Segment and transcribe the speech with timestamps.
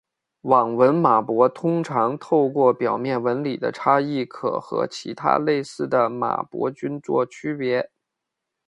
[0.41, 7.91] 网纹马勃通常透过表面纹理的差异可和其他类似的马勃菌作区别。